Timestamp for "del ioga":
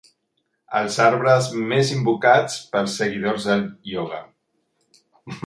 3.51-4.25